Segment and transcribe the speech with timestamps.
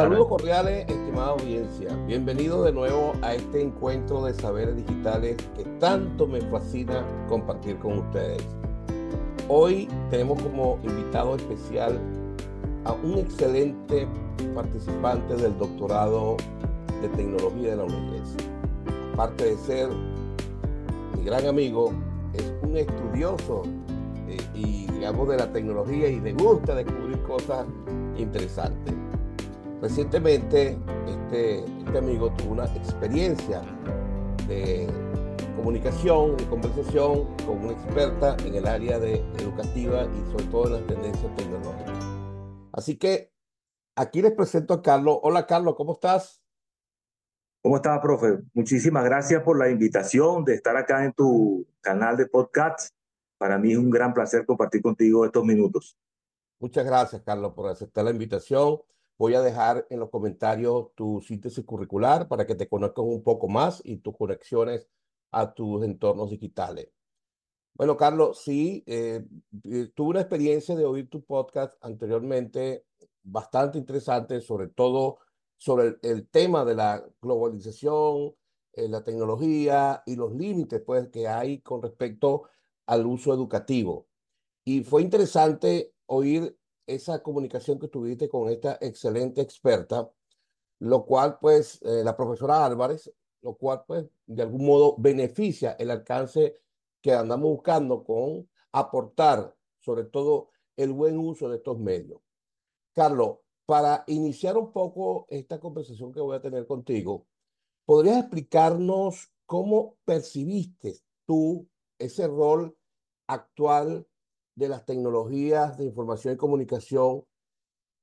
[0.00, 1.94] Saludos cordiales, estimada audiencia.
[2.06, 7.98] Bienvenido de nuevo a este encuentro de saberes digitales que tanto me fascina compartir con
[7.98, 8.42] ustedes.
[9.50, 12.00] Hoy tenemos como invitado especial
[12.86, 14.08] a un excelente
[14.54, 16.38] participante del doctorado
[17.02, 18.36] de tecnología de la UNES.
[19.12, 19.90] Aparte de ser
[21.14, 21.92] mi gran amigo,
[22.32, 23.64] es un estudioso
[24.28, 27.66] eh, y digamos de la tecnología y le gusta descubrir cosas
[28.16, 28.99] interesantes.
[29.80, 33.62] Recientemente este, este amigo tuvo una experiencia
[34.46, 34.86] de
[35.56, 40.72] comunicación, de conversación con una experta en el área de educativa y sobre todo en
[40.74, 42.04] las tendencias tecnológicas.
[42.72, 43.32] Así que
[43.96, 45.18] aquí les presento a Carlos.
[45.22, 46.42] Hola Carlos, ¿cómo estás?
[47.62, 48.38] ¿Cómo estás, profe?
[48.52, 52.94] Muchísimas gracias por la invitación de estar acá en tu canal de podcast.
[53.38, 55.96] Para mí es un gran placer compartir contigo estos minutos.
[56.58, 58.78] Muchas gracias, Carlos, por aceptar la invitación.
[59.20, 63.48] Voy a dejar en los comentarios tu síntesis curricular para que te conozcan un poco
[63.48, 64.88] más y tus conexiones
[65.30, 66.88] a tus entornos digitales.
[67.74, 69.22] Bueno, Carlos, sí, eh,
[69.64, 72.86] eh, tuve una experiencia de oír tu podcast anteriormente
[73.22, 75.18] bastante interesante, sobre todo
[75.58, 78.34] sobre el, tema de la globalización,
[78.72, 82.44] eh, la tecnología y los límites pues, que hay con respecto
[82.86, 84.08] al uso educativo.
[84.64, 90.10] Y fue interesante oír esa comunicación que tuviste con esta excelente experta,
[90.80, 95.90] lo cual pues eh, la profesora Álvarez, lo cual pues de algún modo beneficia el
[95.90, 96.56] alcance
[97.00, 102.20] que andamos buscando con aportar sobre todo el buen uso de estos medios.
[102.94, 107.26] Carlos, para iniciar un poco esta conversación que voy a tener contigo,
[107.84, 112.76] ¿podrías explicarnos cómo percibiste tú ese rol
[113.26, 114.06] actual
[114.60, 117.24] de las tecnologías de información y comunicación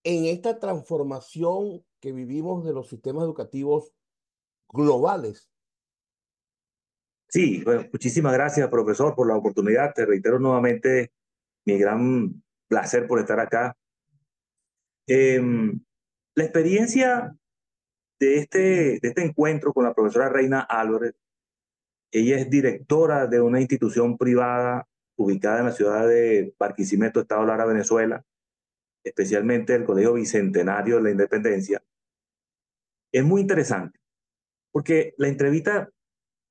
[0.03, 3.93] en esta transformación que vivimos de los sistemas educativos
[4.67, 5.51] globales.
[7.29, 9.93] Sí, muchísimas gracias, profesor, por la oportunidad.
[9.93, 11.11] Te reitero nuevamente
[11.65, 13.77] mi gran placer por estar acá.
[15.05, 15.79] Em,
[16.33, 17.37] la experiencia
[18.19, 18.59] de este,
[18.99, 21.13] de este encuentro con la profesora Reina Álvarez,
[22.11, 24.87] ella es directora de una institución privada
[25.17, 28.23] ubicada en la ciudad de Barquisimeto, Estado Lara, Venezuela,
[29.03, 31.83] especialmente el Colegio Bicentenario de la Independencia,
[33.11, 33.99] es muy interesante,
[34.71, 35.89] porque la entrevista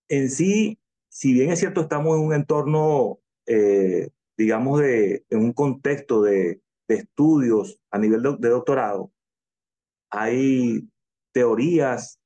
[0.08, 0.78] en sí,
[1.08, 6.60] si bien es cierto, estamos en un entorno, eh, digamos, de, en un contexto de,
[6.88, 9.12] estudios a nivel de, doctorado,
[10.08, 10.88] hay
[11.32, 12.20] teorías,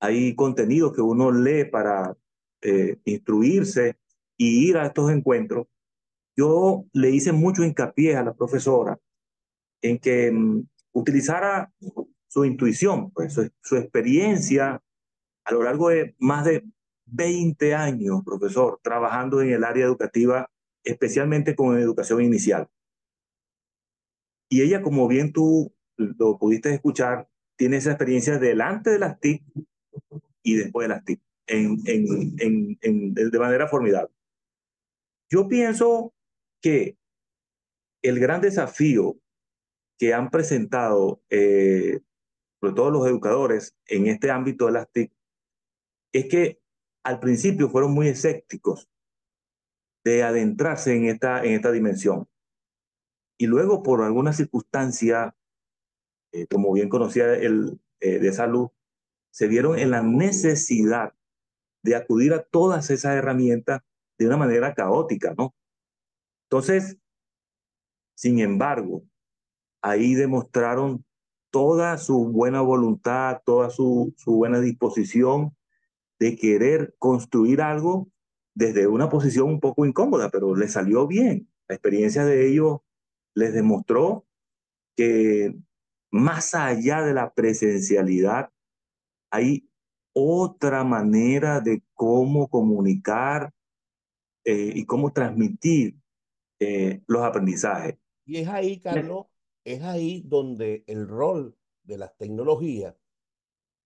[0.00, 2.16] hay contenidos que uno lee para
[2.62, 3.99] eh, instruirse
[4.40, 5.66] y ir a estos encuentros,
[6.34, 8.98] yo le hice mucho hincapié a la profesora
[9.82, 11.70] en que mm, utilizara
[12.26, 14.82] su intuición, pues, su, experiencia
[15.44, 16.64] a lo largo de más de
[17.04, 20.50] 20 años, profesor, trabajando en el área educativa,
[20.84, 22.66] especialmente con educación inicial.
[24.48, 29.44] Y ella, como bien tú lo pudiste escuchar, tiene esa experiencia delante de las TIC
[30.42, 34.14] y después de las TIC, en, en, en, de manera formidable.
[35.30, 36.12] Yo pienso
[36.60, 36.98] que
[38.02, 39.16] el gran desafío
[39.98, 42.00] que han presentado eh,
[42.60, 45.12] sobre todo los educadores en este ámbito de las TIC
[46.12, 46.60] es que
[47.04, 48.90] al principio fueron muy escépticos
[50.04, 52.28] de adentrarse en esta, en esta dimensión.
[53.38, 55.34] Y luego, por alguna circunstancia,
[56.32, 58.68] eh, como bien conocía el eh, de salud,
[59.32, 61.14] se vieron en la necesidad
[61.82, 63.82] de acudir a todas esas herramientas
[64.20, 65.54] de una manera caótica, ¿no?
[66.44, 66.98] Entonces,
[68.14, 69.02] sin embargo,
[69.80, 71.06] ahí demostraron
[71.50, 75.56] toda su buena voluntad, toda su, su buena disposición
[76.18, 78.10] de querer construir algo
[78.54, 81.48] desde una posición un poco incómoda, pero le salió bien.
[81.66, 82.80] La experiencia de ellos
[83.34, 84.26] les demostró
[84.96, 85.56] que
[86.10, 88.50] más allá de la presencialidad,
[89.30, 89.66] hay
[90.12, 93.54] otra manera de cómo comunicar
[94.50, 95.96] eh, y cómo transmitir
[96.58, 97.98] eh, los aprendizajes.
[98.24, 99.26] Y es ahí, Carlos,
[99.64, 102.96] es ahí donde el rol de las tecnologías,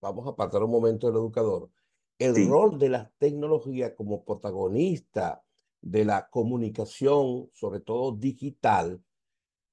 [0.00, 1.70] vamos a apartar un momento del educador,
[2.18, 5.44] el rol de las tecnologías como protagonista
[5.82, 9.02] de la comunicación, sobre todo digital,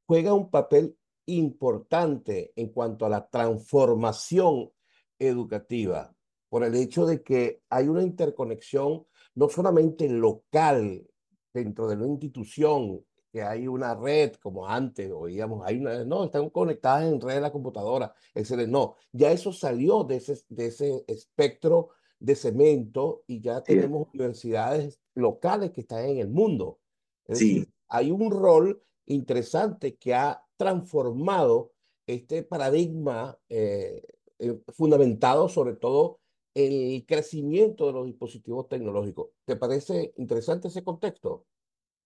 [0.05, 4.71] juega un papel importante en cuanto a la transformación
[5.17, 6.13] educativa,
[6.49, 9.05] por el hecho de que hay una interconexión
[9.35, 11.07] no solamente local
[11.53, 16.49] dentro de una institución que hay una red como antes, oíamos, hay una, no, están
[16.49, 18.67] conectadas en red de la computadora, etc.
[18.67, 21.89] No, ya eso salió de ese, de ese espectro
[22.19, 26.79] de cemento y ya tenemos universidades locales que están en el mundo.
[27.25, 31.71] Es decir, hay un rol interesante que ha transformado
[32.05, 34.03] este paradigma eh,
[34.39, 36.20] eh, fundamentado sobre todo
[36.53, 39.29] el crecimiento de los dispositivos tecnológicos.
[39.45, 41.45] ¿Te parece interesante ese contexto?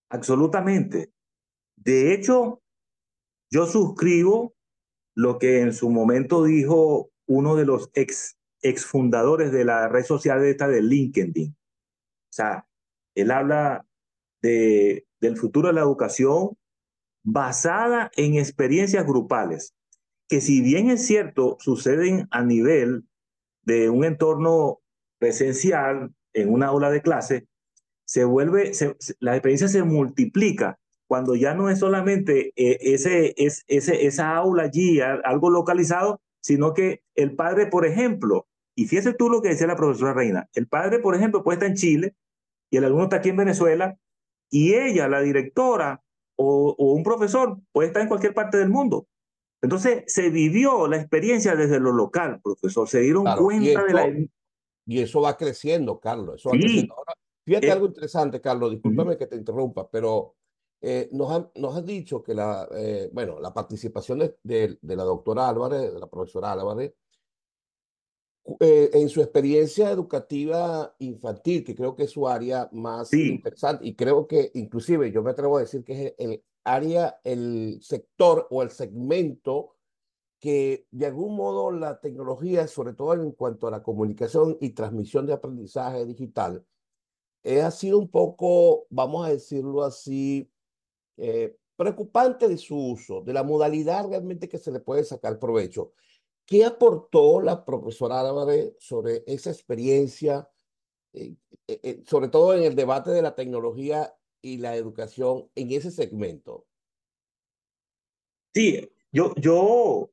[0.10, 1.12] Absolutamente.
[1.76, 2.62] De hecho,
[3.52, 4.54] yo suscribo
[5.16, 10.04] lo que en su momento dijo uno de los ex, ex fundadores de la red
[10.04, 11.52] social esta de LinkedIn.
[11.52, 12.68] O sea,
[13.16, 13.86] él habla
[14.42, 16.58] de, del futuro de la educación
[17.24, 19.74] basada en experiencias grupales,
[20.28, 23.06] que si bien es cierto, suceden a nivel
[23.66, 24.80] de un entorno
[25.20, 27.48] presencial en una aula de clase,
[28.06, 28.72] se vuelve,
[29.20, 30.78] la experiencia se multiplica
[31.08, 36.74] cuando ya no es solamente eh, ese, es, ese, esa aula allí, algo localizado, sino
[36.74, 40.68] que el padre, por ejemplo, y fíjese tú lo que decía la profesora Reina, el
[40.68, 42.16] padre, por ejemplo, puede estar en Chile
[42.70, 43.98] y el alumno está aquí en Venezuela
[44.50, 46.02] y ella, la directora
[46.36, 49.08] o, o un profesor, puede estar en cualquier parte del mundo.
[49.66, 54.14] Entonces se vivió la experiencia desde lo local, profesor, se dieron cuenta de la...
[54.86, 56.36] Y eso va creciendo, Carlos.
[56.36, 56.94] Eso va creciendo.
[56.94, 57.14] Ahora,
[57.44, 60.36] fíjate eh, algo interesante, Carlos, discúlpame que te interrumpa, pero
[60.82, 65.04] eh, nos, han, nos han dicho que la, eh, bueno, la participación de, de, la
[65.04, 66.94] doctora Álvarez, de la profesora Álvarez,
[68.60, 74.28] en su experiencia educativa infantil, que creo que es su área más interesante, y creo
[74.28, 78.72] que inclusive yo me atrevo a decir que es el área, el sector o el
[78.72, 79.76] segmento
[80.40, 85.26] que de algún modo la tecnología, sobre todo en cuanto a la comunicación y transmisión
[85.26, 86.66] de aprendizaje digital,
[87.44, 90.52] eh, ha sido un poco, vamos a decirlo así,
[91.18, 95.94] eh, preocupante de su uso, de la modalidad realmente que se le puede sacar provecho.
[96.46, 100.50] ¿Qué aportó la profesora Álvarez sobre esa experiencia,
[101.14, 101.36] eh,
[102.06, 106.66] sobre todo en el debate de la tecnología y la educación en ese segmento?
[108.54, 110.12] Sí, yo, yo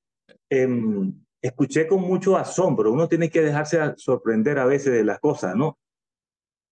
[0.51, 2.93] em, escuché con mucho asombro.
[2.93, 5.79] Uno tiene que dejarse sorprender a veces de las cosas, ¿no?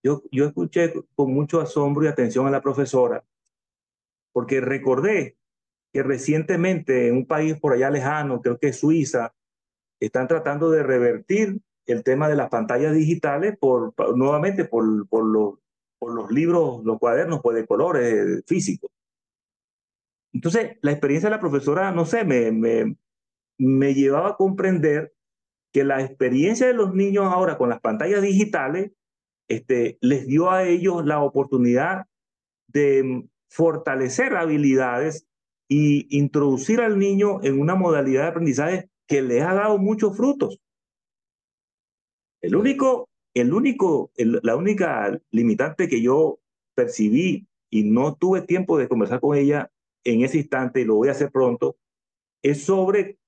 [0.02, 3.25] Yo, yo escuché con mucho asombro y atención a la profesora,
[4.32, 5.37] porque recordé
[5.93, 9.35] que recientemente en un país por allá lejano, creo que es Suiza,
[10.00, 15.55] están tratando de revertir el tema de las pantallas digitales por, nuevamente por, por los
[16.00, 18.91] por los libros, los cuadernos pues, de colores físicos.
[20.32, 22.97] Entonces, la experiencia de la profesora, no sé, me, me,
[23.58, 25.12] me llevaba a comprender
[25.73, 28.93] que la experiencia de los niños ahora con las pantallas digitales
[29.49, 32.06] este, les dio a ellos la oportunidad
[32.69, 35.26] de fortalecer habilidades
[35.69, 40.61] y introducir al niño en una modalidad de aprendizaje que le ha dado muchos frutos.
[42.41, 46.40] El único el único, la única limitante que yo
[46.74, 49.70] percibí y no tuve tiempo de conversar con ella
[50.04, 51.76] en ese instante, y lo voy a hacer pronto,
[52.42, 53.18] es sobre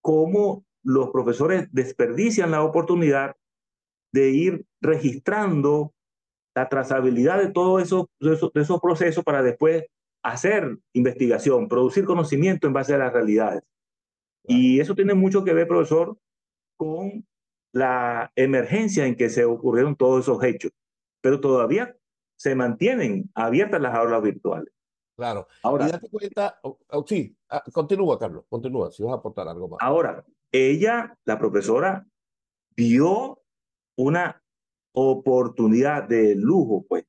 [0.00, 3.36] cómo los profesores desperdician la oportunidad
[4.12, 5.92] de ir registrando
[6.54, 9.84] la trazabilidad de todos esos, de esos procesos para después
[10.22, 13.62] hacer investigación, producir conocimiento en base a las realidades.
[14.44, 16.16] Y eso tiene mucho que ver, profesor,
[16.76, 17.26] con
[17.72, 20.72] la emergencia en que se ocurrieron todos esos hechos,
[21.20, 21.96] pero todavía
[22.36, 24.72] se mantienen abiertas las aulas virtuales.
[25.16, 25.46] Claro.
[25.62, 29.46] Ahora, y date cuenta, oh, oh, sí, ah, continúa, Carlos, continúa, si vas a aportar
[29.48, 29.78] algo más.
[29.82, 32.06] Ahora, ella, la profesora,
[32.74, 33.42] vio
[33.96, 34.42] una
[34.92, 37.04] oportunidad de lujo, pues,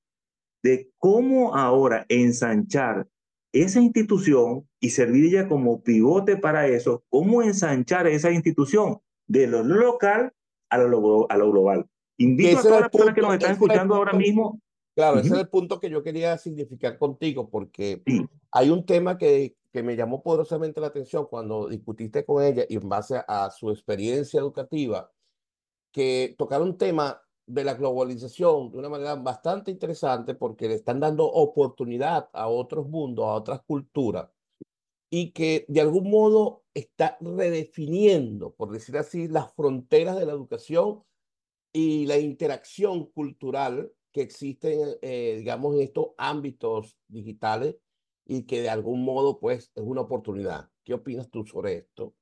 [0.61, 3.07] de cómo ahora ensanchar
[3.53, 9.63] esa institución y servir ella como pivote para eso, cómo ensanchar esa institución de lo
[9.63, 10.33] local
[10.71, 11.85] a lo, a lo global.
[12.17, 14.59] Invito a todas las personas que nos están escuchando ahora mismo.
[14.95, 18.01] Claro, ese es el punto que yo quería significar contigo, porque
[18.51, 22.75] hay un tema que, que me llamó poderosamente la atención cuando discutiste con ella y
[22.75, 25.11] en base a, su experiencia educativa,
[25.91, 30.99] que tocaron un tema de la globalización de una manera bastante interesante porque le están
[30.99, 34.29] dando oportunidad a otros mundos, a otras culturas,
[35.13, 41.03] y que de algún modo está redefiniendo, por decir así, las fronteras de la educación
[41.73, 47.75] y la interacción cultural que existe, eh, digamos, en estos ámbitos digitales
[48.25, 50.69] y que de algún modo, pues, es una oportunidad.
[50.83, 52.15] ¿Qué opinas tú sobre esto?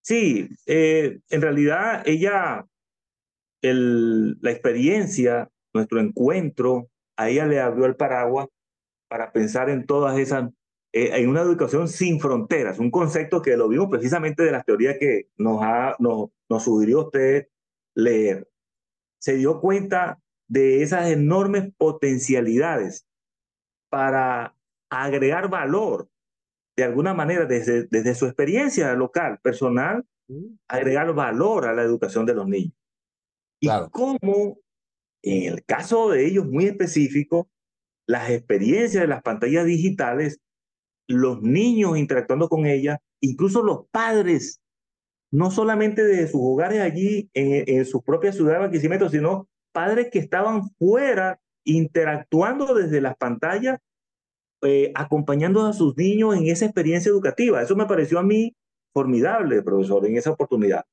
[0.00, 2.66] Sí, eh, en realidad ella,
[3.62, 8.48] el, la experiencia, nuestro encuentro, a ella le abrió el paraguas
[9.08, 10.50] para pensar en todas esas,
[10.92, 14.96] eh, en una educación sin fronteras, un concepto que lo vimos precisamente de las teorías
[14.98, 17.48] que nos, ha, nos, nos sugirió usted
[17.94, 18.48] leer.
[19.18, 23.06] Se dio cuenta de esas enormes potencialidades
[23.88, 24.54] para
[24.90, 26.08] agregar valor
[26.76, 30.04] de alguna manera desde, desde su experiencia local, personal,
[30.68, 32.74] agregar valor a la educación de los niños.
[33.60, 34.58] Y cómo,
[35.22, 37.48] en el caso de ellos muy específico,
[38.06, 40.40] las experiencias de las pantallas digitales,
[41.08, 44.60] los niños interactuando con ellas, incluso los padres,
[45.30, 50.08] no solamente de sus hogares allí en, en sus propias ciudades de Barquisimeto, sino padres
[50.10, 53.78] que estaban fuera interactuando desde las pantallas
[54.64, 57.62] eh, acompañando a sus niños en esa experiencia educativa.
[57.62, 58.54] Eso me pareció a mí
[58.92, 60.84] formidable, profesor, en esa oportunidad.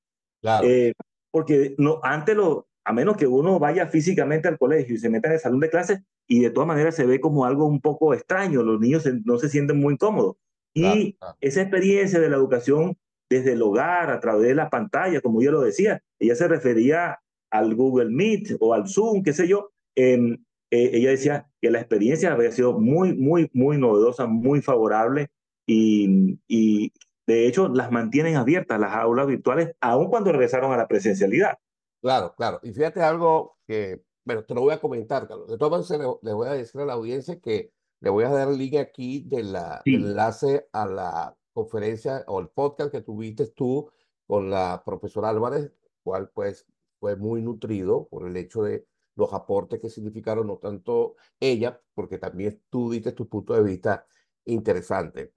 [0.41, 0.67] Claro.
[0.67, 0.93] Eh,
[1.31, 5.27] porque no, antes lo, a menos que uno vaya físicamente al colegio y se meta
[5.27, 8.15] en el salón de clases, y de todas maneras se ve como algo un poco
[8.15, 10.37] extraño, los niños no se sienten muy cómodos.
[10.73, 12.97] Y esa experiencia de la educación
[13.29, 17.19] desde el hogar, a través de la pantalla, como yo lo decía, ella se refería
[17.51, 20.39] al Google Meet o al Zoom, qué sé yo, eh,
[20.71, 25.29] ella decía que la experiencia había sido muy, muy, muy novedosa, muy favorable
[25.67, 26.91] y, y
[27.27, 31.59] de hecho las mantienen abiertas las aulas virtuales, aun cuando regresaron a la presencialidad.
[32.01, 32.59] Claro, claro.
[32.63, 35.49] Y fíjate algo que, bueno, te lo voy a comentar, Carlos.
[35.49, 38.47] De todas maneras, le, voy a decir a la audiencia que le voy a dar
[38.49, 43.47] el link aquí de la, del enlace a la conferencia o el podcast que tuviste
[43.47, 43.91] tú
[44.25, 45.71] con la profesora Álvarez,
[46.03, 46.65] cual pues
[46.99, 52.17] fue muy nutrido por el hecho de los aportes que significaron, no tanto ella, porque
[52.17, 54.07] también tú diste tu punto de vista
[54.45, 55.33] interesante.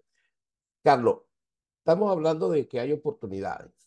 [0.84, 1.22] Carlos,
[1.78, 3.81] estamos hablando de que hay oportunidades.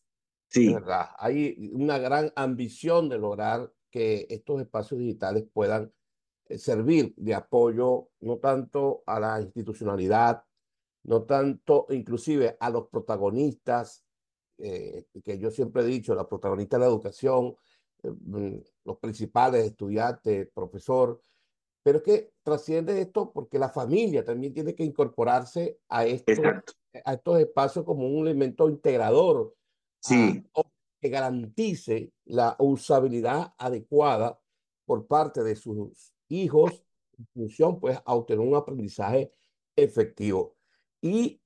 [0.56, 0.74] Sí.
[0.74, 1.10] ¿verdad?
[1.18, 5.92] Hay una gran ambición de lograr que estos espacios digitales puedan
[6.48, 10.44] eh, servir de apoyo no tanto a la institucionalidad,
[11.04, 14.04] no tanto inclusive a los protagonistas,
[14.58, 17.56] eh, que yo siempre he dicho, la protagonista de la educación,
[18.04, 21.20] Mm, los principales, estudiantes, profesor,
[21.84, 27.40] pero es que trasciende esto porque la familia también tiene que incorporarse a, a estos
[27.40, 29.56] espacios como un elemento integrador
[30.08, 30.44] sí.
[31.02, 34.40] que garantice la usabilidad adecuada
[34.86, 36.84] por parte de sus hijos
[37.18, 39.32] en función pues a obtener un aprendizaje
[39.76, 40.56] efectivo.
[41.02, 41.42] Y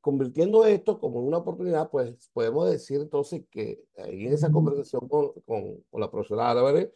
[0.00, 5.82] convirtiendo esto como una oportunidad, pues podemos decir entonces que en esa conversación con, con,
[5.92, 6.90] la profesora Álvarez,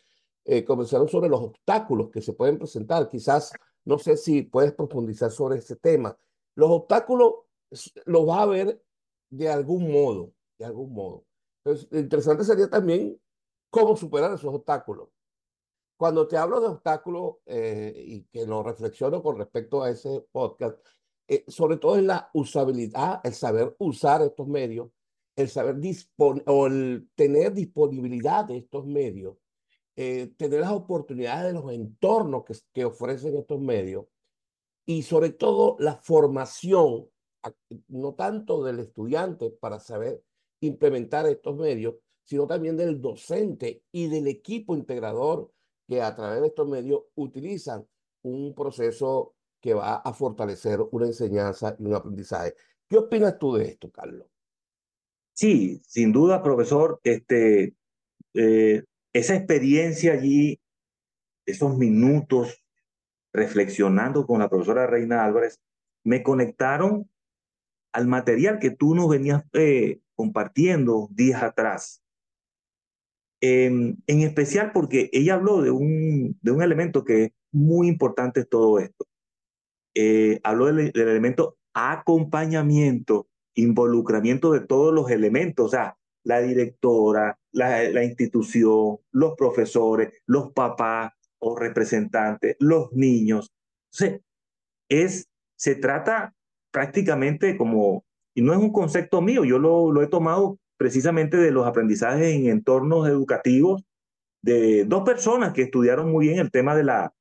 [0.44, 3.08] eh, conversaron sobre los obstáculos que se pueden presentar.
[3.08, 3.52] Quizás,
[3.84, 6.18] no sé si puedes profundizar sobre ese tema.
[6.54, 7.34] Los obstáculos
[8.04, 8.82] los va a ver
[9.30, 11.24] de algún modo, de algún modo.
[11.64, 13.20] Entonces, lo interesante sería también
[13.70, 15.08] cómo superar esos obstáculos.
[15.96, 20.78] Cuando te hablo de obstáculos eh, y que lo reflexiono con respecto a ese podcast,
[21.26, 24.90] eh, sobre todo en la usabilidad, el saber usar estos medios,
[25.36, 29.36] el saber disponer o el tener disponibilidad de estos medios,
[29.96, 34.06] eh, tener las oportunidades de los entornos que, que ofrecen estos medios
[34.86, 37.08] y sobre todo la formación,
[37.88, 40.22] no tanto del estudiante para saber
[40.60, 45.50] implementar estos medios, sino también del docente y del equipo integrador
[45.86, 47.86] que a través de estos medios utilizan
[48.22, 52.54] un proceso que va a fortalecer una enseñanza y un aprendizaje.
[52.88, 54.28] ¿Qué opinas tú de esto, Carlos?
[55.32, 57.74] Sí, sin duda, profesor, este,
[58.34, 60.60] eh, esa experiencia allí,
[61.46, 62.64] esos minutos
[63.32, 65.60] reflexionando con la profesora Reina Álvarez,
[66.04, 67.08] me conectaron
[67.92, 72.02] al material que tú nos venías eh, compartiendo días atrás.
[73.40, 78.44] Em, en especial porque ella habló de un, de un elemento que es muy importante
[78.44, 79.06] todo esto,
[79.94, 88.04] eh, habló del, elemento acompañamiento, involucramiento de todos los elementos, o sea, la directora, la,
[88.04, 93.52] institución, los profesores, los papás o representantes, los niños.
[93.92, 94.20] Entonces,
[94.88, 96.34] es, se trata
[96.72, 98.04] prácticamente como,
[98.38, 102.36] y no es un concepto mío, yo lo, lo he tomado precisamente de los aprendizajes
[102.36, 103.82] en entornos educativos
[104.42, 107.12] de dos personas que estudiaron muy bien el tema de la,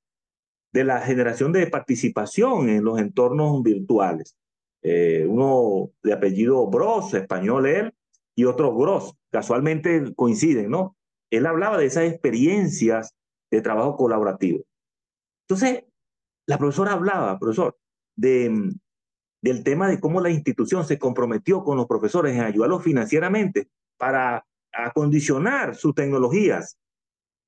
[0.73, 4.37] de la generación de participación en los entornos virtuales.
[4.83, 7.95] Eh, uno de apellido Bros, español él,
[8.35, 10.95] y otro Gross, casualmente coinciden, ¿no?
[11.31, 13.15] Él hablaba de esas experiencias
[13.49, 14.59] de trabajo colaborativo.
[15.49, 15.83] Entonces,
[16.45, 17.75] la profesora hablaba, profesor,
[18.15, 18.71] de,
[19.41, 23.67] del tema de cómo la institución se comprometió con los profesores en ayudarlos financieramente
[23.97, 26.77] para acondicionar sus tecnologías.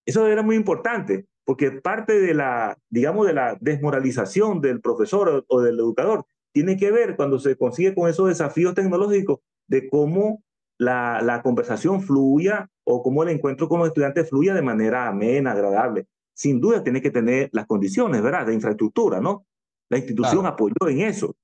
[0.05, 5.61] Eso era muy importante, porque parte de la, digamos, de la desmoralización del profesor o,
[5.61, 10.43] del educador tiene que ver cuando se consigue con esos desafíos tecnológicos de cómo
[10.79, 15.51] la, la conversación fluya o cómo el encuentro con los estudiantes fluya de manera amena,
[15.51, 16.07] agradable.
[16.33, 18.47] Sin duda tiene que tener las condiciones, ¿verdad?
[18.47, 19.45] De infraestructura, ¿no?
[19.89, 21.35] La institución apoyó en eso.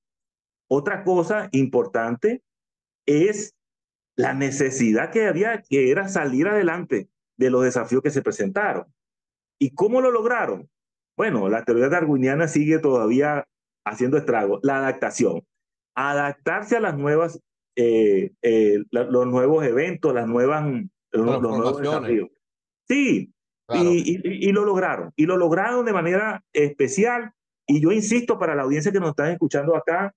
[0.68, 2.42] Otra cosa importante
[3.06, 3.54] es
[4.16, 8.86] la necesidad que había, que era salir adelante de los desafíos que se presentaron.
[9.60, 10.68] ¿Y cómo lo lograron?
[11.16, 13.46] Bueno, la teoría darwiniana sigue todavía
[13.84, 14.60] haciendo estragos.
[14.62, 15.42] La adaptación.
[15.94, 17.40] Adaptarse a las nuevas,
[17.76, 20.64] eh, eh, los nuevos eventos, las nuevas,
[21.12, 22.28] los, nuevos desafíos.
[22.88, 23.32] Sí,
[23.72, 25.12] y, y, lo lograron.
[25.16, 27.32] Y lo lograron de manera especial.
[27.66, 30.14] Y yo insisto para la audiencia que nos está escuchando acá,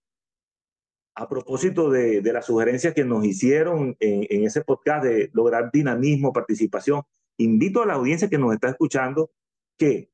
[1.19, 6.31] a propósito de, de las sugerencias que nos hicieron en, ese podcast de lograr dinamismo,
[6.31, 7.01] participación,
[7.35, 9.29] invito a la audiencia que nos está escuchando
[9.77, 10.09] que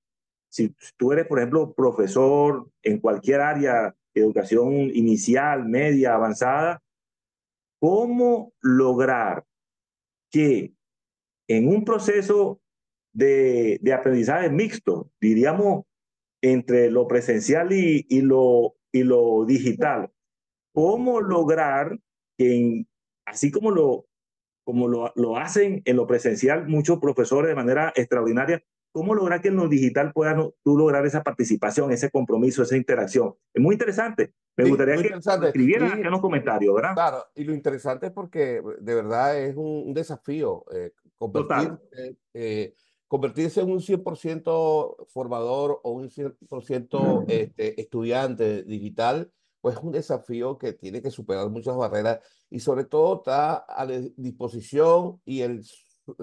[0.49, 6.81] si tú eres, por ejemplo, profesor en cualquier área, educación inicial, media, avanzada,
[7.79, 9.45] ¿cómo lograr
[10.31, 10.73] que
[11.47, 12.61] en un proceso
[13.13, 15.85] de, aprendizaje mixto, diríamos,
[16.41, 20.09] entre lo presencial y lo digital,
[20.75, 21.97] cómo lograr
[22.37, 22.85] que,
[23.25, 24.05] así como lo,
[24.65, 29.47] como lo, lo, hacen en lo presencial muchos profesores de manera extraordinaria, ¿cómo lograr que
[29.47, 33.35] en lo digital puedas tú lograr esa participación, ese compromiso, esa interacción?
[33.53, 34.33] Es muy interesante.
[34.57, 35.13] Me gustaría que
[35.47, 36.93] escribieran aquí en los comentarios, ¿verdad?
[36.93, 42.73] Claro, y lo interesante es porque de verdad es un, desafío eh, convertirse, eh,
[43.07, 49.31] convertirse en un 100% formador o un 100% este, estudiante digital
[49.65, 52.19] pues es un desafío que tiene que superar muchas barreras
[52.51, 55.65] y sobre todo está a la disposición y el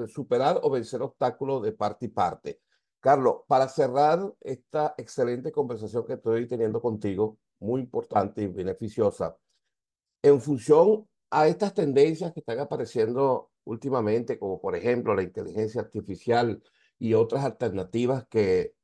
[0.07, 2.61] superar o vencer obstáculos de parte y parte.
[3.01, 9.37] Carlos, para cerrar esta excelente conversación que estoy teniendo contigo, muy importante y beneficiosa,
[10.23, 16.63] en función a estas tendencias que están apareciendo últimamente, como por ejemplo la inteligencia artificial
[16.97, 18.77] y otras alternativas que,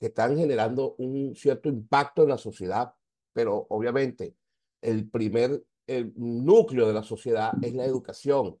[0.00, 2.94] que están generando un cierto impacto en la sociedad
[3.36, 4.34] pero obviamente
[4.80, 8.58] el primer el núcleo de la sociedad es la educación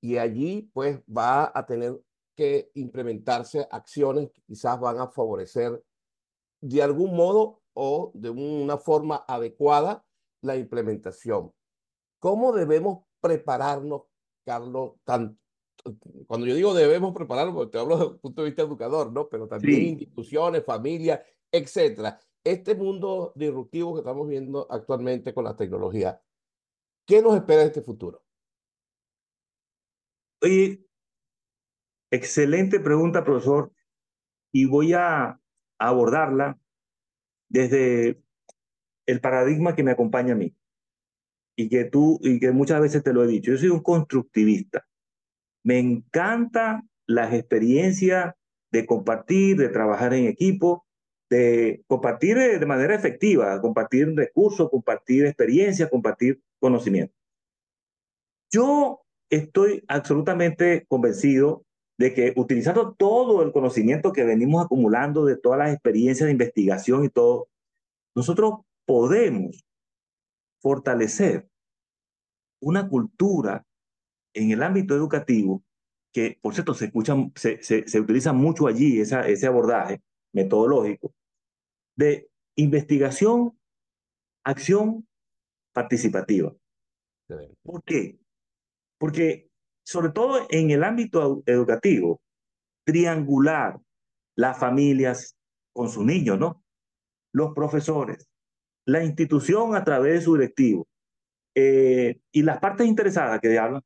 [0.00, 2.00] y allí pues va a tener
[2.36, 5.84] que implementarse acciones que quizás van a favorecer
[6.60, 10.04] de algún modo o de una forma adecuada
[10.40, 11.52] la implementación.
[12.20, 14.02] ¿Cómo debemos prepararnos,
[14.46, 14.92] Carlos?
[16.28, 19.28] cuando yo digo debemos prepararnos, porque te hablo desde el punto de vista educador, ¿no?
[19.28, 26.20] Pero también instituciones, familias, etcétera este mundo disruptivo que estamos viendo actualmente con la tecnología,
[27.06, 28.24] ¿qué nos espera en este futuro?
[30.42, 30.84] Oye,
[32.10, 33.72] excelente pregunta, profesor,
[34.52, 35.40] y voy a
[35.78, 36.58] abordarla
[37.48, 38.22] desde
[39.06, 40.56] el paradigma que me acompaña a mí
[41.56, 43.52] y que tú y que muchas veces te lo he dicho.
[43.52, 44.86] Yo soy un constructivista.
[45.64, 48.34] Me encanta las experiencias
[48.72, 50.86] de compartir, de trabajar en equipo,
[51.32, 57.14] de compartir de manera efectiva, compartir recursos, compartir experiencias, compartir conocimiento.
[58.50, 61.64] Yo estoy absolutamente convencido
[61.96, 67.02] de que utilizando todo el conocimiento que venimos acumulando de todas las experiencias de investigación
[67.04, 67.48] y todo,
[68.14, 69.64] nosotros podemos
[70.60, 71.48] fortalecer
[72.60, 73.64] una cultura
[74.34, 75.64] en el ámbito educativo
[76.12, 80.02] que, por cierto, se, escucha, se, se, se utiliza mucho allí esa, ese abordaje
[80.34, 81.14] metodológico,
[81.96, 83.58] de investigación,
[84.44, 85.06] acción
[85.72, 86.54] participativa.
[87.62, 88.18] ¿Por qué?
[88.98, 89.50] Porque
[89.84, 92.20] sobre todo en el ámbito educativo,
[92.84, 93.80] triangular
[94.36, 95.36] las familias
[95.72, 96.62] con sus niños, ¿no?
[97.32, 98.28] Los profesores,
[98.84, 100.86] la institución a través de su directivo
[101.54, 103.82] eh, y las partes interesadas que hablan,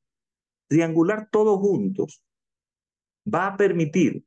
[0.69, 2.23] triangular todos juntos
[3.33, 4.25] va a permitir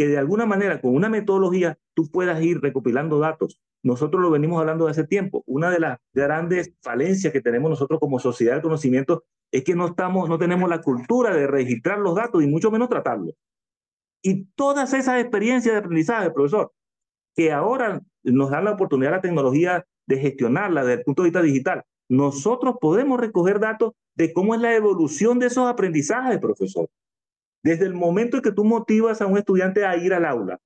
[0.00, 3.60] que de alguna manera con una metodología tú puedas ir recopilando datos.
[3.82, 5.44] Nosotros lo venimos hablando de hace tiempo.
[5.46, 9.88] Una de las grandes falencias que tenemos nosotros como sociedad de conocimiento es que no,
[9.88, 13.34] estamos, no tenemos la cultura de registrar los datos y mucho menos tratarlos.
[14.22, 16.72] Y todas esas experiencias de aprendizaje, profesor,
[17.36, 21.42] que ahora nos dan la oportunidad la tecnología de gestionarla desde el punto de vista
[21.42, 26.88] digital, nosotros podemos recoger datos de cómo es la evolución de esos aprendizajes, profesor.
[27.62, 30.58] Desde el momento en que tú motivas a un estudiante a ir al aula,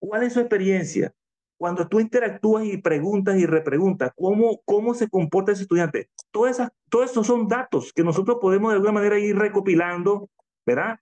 [0.00, 1.12] ¿cuál es su experiencia?
[1.58, 6.08] Cuando tú interactúas y preguntas y repreguntas, ¿cómo, cómo se comporta ese estudiante?
[6.30, 10.30] Todas esas, todos esos son datos que nosotros podemos de alguna manera ir recopilando,
[10.64, 11.00] ¿verdad?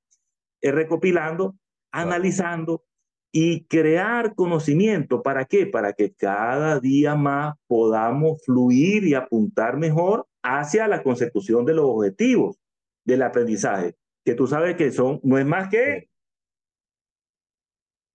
[0.62, 1.56] Eh, recopilando,
[1.92, 2.84] analizando
[3.32, 5.22] y crear conocimiento.
[5.22, 5.66] ¿Para qué?
[5.66, 11.84] Para que cada día más podamos fluir y apuntar mejor hacia la consecución de los
[11.84, 12.58] objetivos
[13.04, 13.96] del aprendizaje,
[14.26, 16.10] que tú sabes que son, no es más que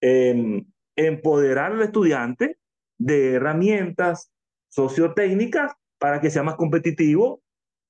[0.02, 2.58] em, empoderar al estudiante
[2.98, 4.30] de herramientas
[4.68, 7.42] sociotécnicas para que sea más competitivo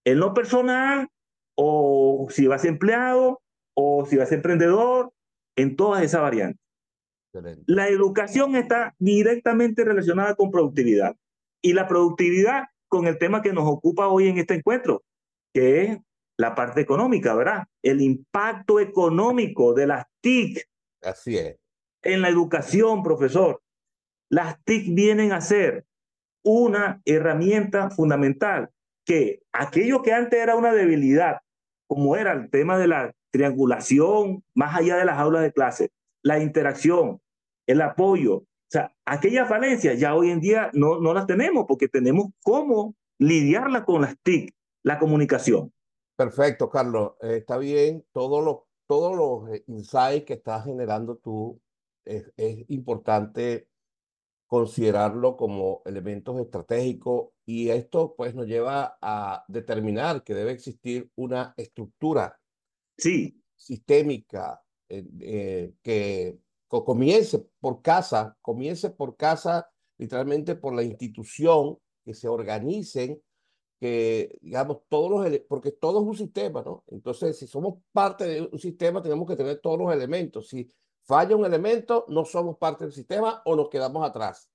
[0.05, 1.09] en lo personal
[1.57, 3.43] o si vas empleado
[3.75, 5.13] o si vas emprendedor,
[5.57, 6.61] en todas esas variantes.
[7.67, 11.17] La educación está directamente relacionada con productividad.
[11.63, 15.03] Y la productividad con el tema que nos ocupa hoy en este encuentro,
[15.55, 15.99] que es
[16.43, 17.69] la parte económica, ¿verdad?
[17.83, 20.69] El impacto económico de las TIC.
[21.01, 21.57] Así es.
[22.03, 23.63] En la educación, profesor.
[24.29, 25.85] Las TIC vienen a ser
[26.45, 28.71] una herramienta fundamental
[29.07, 31.39] que aquello que antes era una debilidad,
[31.87, 35.91] como era el tema de la triangulación más allá de las aulas de clase,
[36.23, 37.21] la interacción,
[37.69, 41.89] el apoyo, o sea, aquellas falencias ya hoy en día no, no las tenemos porque
[41.89, 44.53] tenemos cómo lidiarla con las TIC,
[44.83, 45.73] la comunicación.
[46.23, 47.15] Perfecto, Carlos.
[47.21, 48.05] Eh, está bien.
[48.13, 51.61] Todos los, todos los eh, insights que estás generando tú
[52.05, 53.67] es, es importante
[54.47, 61.55] considerarlo como elementos estratégicos y esto pues nos lleva a determinar que debe existir una
[61.57, 62.39] estructura
[62.97, 63.43] sí.
[63.57, 72.15] sistémica eh, eh, que comience por casa, comience por casa, literalmente por la institución, que
[72.15, 73.21] se organicen,
[73.83, 76.85] que digamos todos los, porque todo es un sistema, ¿no?
[76.87, 80.47] Entonces, si somos parte de un sistema, tenemos que tener todos los elementos.
[80.47, 80.71] Si
[81.03, 84.49] falla un elemento, no somos parte del sistema o nos quedamos atrás.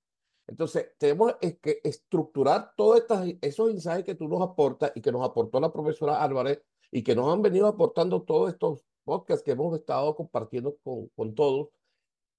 [0.46, 3.02] Entonces, tenemos que estructurar todos
[3.42, 7.14] esos insights que tú nos aportas y que nos aportó la profesora Álvarez y que
[7.14, 11.68] nos han venido aportando todos estos podcasts que hemos estado compartiendo con, con todos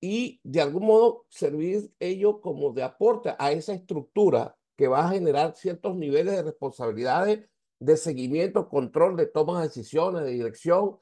[0.02, 5.10] y de algún modo servir ello como de aporte a esa estructura que va a
[5.10, 10.98] generar ciertos niveles de responsabilidades, de seguimiento, control, de toma de decisiones, de dirección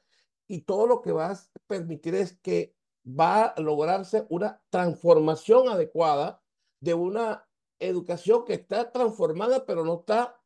[0.48, 1.38] y todo lo que va a
[1.68, 2.74] permitir es que
[3.06, 6.42] va a lograrse una transformación adecuada
[6.80, 10.36] de una educación que está transformada, pero no está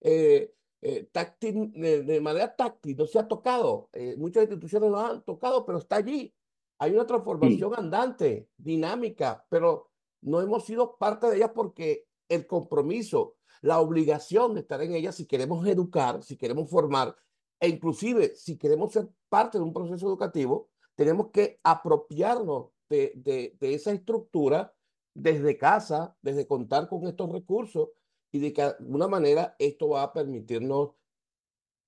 [0.00, 3.88] eh, eh, táctil, de, manera táctil, no se ha tocado.
[3.92, 6.32] Eh, muchas instituciones lo han tocado, pero está allí.
[6.78, 9.90] Hay una transformación andante, dinámica, pero
[10.20, 15.12] no hemos sido parte de ella porque el compromiso, la obligación de estar en ella,
[15.12, 17.16] si queremos educar, si queremos formar,
[17.60, 23.56] e inclusive si queremos ser parte de un proceso educativo, tenemos que apropiarnos de, de,
[23.58, 24.74] de esa estructura
[25.14, 27.90] desde casa, desde contar con estos recursos
[28.32, 30.90] y de que de alguna manera esto va a permitirnos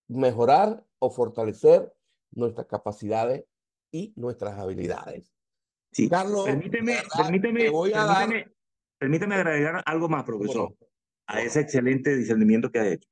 [0.08, 1.92] mejorar o fortalecer
[2.30, 3.44] nuestras capacidades
[3.90, 5.32] y nuestras habilidades.
[5.90, 8.55] Sí, Carlos, permíteme, permíteme, permíteme,
[9.00, 10.74] agregar algo más, profesor,
[11.26, 13.08] a ese excelente discernimiento que ha hecho.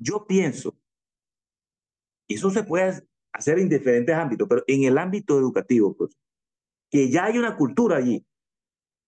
[0.00, 0.76] Yo pienso,
[2.28, 5.96] y eso se puede hacer en diferentes ámbitos, pero en el ámbito educativo,
[6.90, 8.24] que ya hay una cultura allí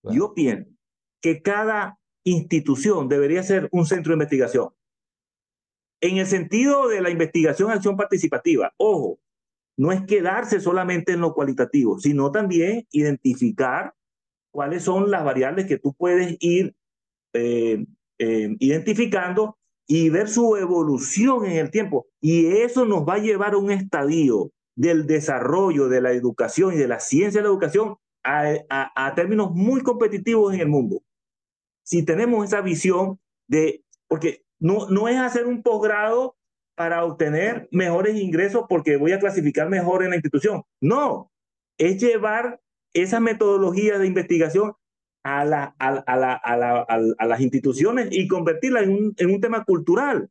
[0.02, 0.70] yo pienso
[1.20, 4.70] que cada institución debería ser un centro de investigación.
[6.00, 9.20] En el sentido de la investigación acción participativa, ojo,
[9.76, 13.94] no es quedarse solamente en lo cualitativo, sino también identificar
[14.50, 16.74] cuáles son las variables que tú puedes ir
[17.32, 17.84] eh,
[18.18, 22.06] eh, identificando y ver su evolución en el tiempo.
[22.20, 26.76] Y eso nos va a llevar a un estadio del desarrollo de la educación y
[26.76, 31.02] de la ciencia de la educación a, términos muy competitivos en el mundo.
[31.82, 36.36] Si tenemos esa visión de, porque no, no es hacer un posgrado
[36.76, 40.62] para obtener mejores ingresos porque voy a clasificar mejor en la institución.
[40.80, 41.30] No,
[41.78, 42.60] es llevar
[42.92, 44.72] esa metodología de investigación
[45.24, 50.30] a, la, a, la, a, las instituciones y convertirla en un, en un tema cultural.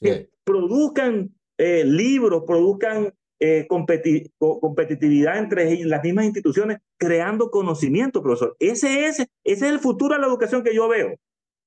[0.00, 8.56] que produzcan eh, libros, produzcan eh, competitividad entre las mismas instituciones, creando conocimiento, profesor.
[8.58, 11.16] Ese es, ese es el futuro de la educación que yo veo.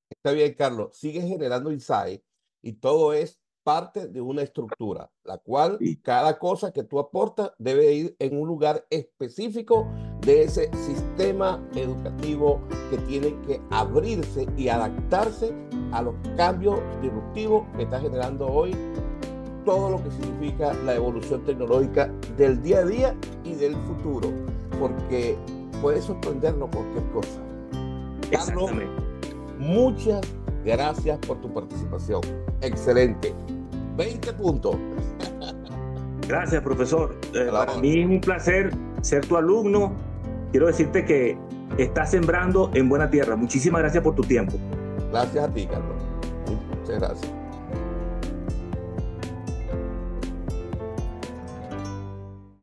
[0.10, 0.98] Está bien, Carlos.
[0.98, 2.22] Sigue generando insight
[2.62, 7.94] y todo es parte de una estructura, la cual cada cosa que tú aportas debe
[7.94, 9.88] ir en un lugar específico
[10.22, 15.54] de ese sistema educativo que tiene que abrirse y adaptarse
[15.92, 18.76] a los cambios disruptivos que está generando hoy
[19.66, 24.30] todo lo que significa la evolución tecnológica del día a día y del futuro,
[24.80, 25.38] porque
[25.82, 27.42] puede sorprendernos cualquier cosa.
[28.32, 28.72] Carlos,
[29.60, 30.22] muchas
[30.64, 32.22] gracias por tu participación.
[32.62, 33.34] Excelente.
[33.98, 34.76] 20 puntos.
[36.28, 37.16] Gracias, profesor.
[37.34, 38.72] Eh, para mí es un placer
[39.02, 39.94] ser tu alumno.
[40.52, 41.38] Quiero decirte que
[41.78, 43.36] estás sembrando en buena tierra.
[43.36, 44.54] Muchísimas gracias por tu tiempo.
[45.12, 45.98] Gracias a ti, Carlos.
[46.80, 47.41] Muchas gracias.